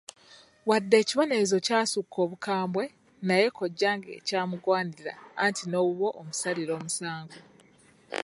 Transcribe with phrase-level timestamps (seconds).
[0.69, 2.83] Wadde ekibonerezo kyasukka obukambwe
[3.27, 7.39] naye kojjange kyamugwanira anti n'owuwo omusalira omusango.